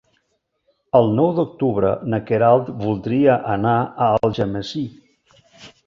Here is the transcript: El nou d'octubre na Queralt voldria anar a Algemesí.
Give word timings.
El 0.99 1.09
nou 1.19 1.29
d'octubre 1.39 1.91
na 2.15 2.21
Queralt 2.31 2.73
voldria 2.83 3.39
anar 3.61 3.79
a 3.79 4.09
Algemesí. 4.23 4.87